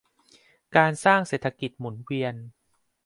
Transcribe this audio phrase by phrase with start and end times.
[0.75, 2.35] การสร้างเศรษฐกิจหมุนเวียน